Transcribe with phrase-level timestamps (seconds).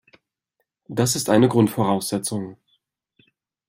[0.87, 2.57] Das ist eine Grundvoraussetzung.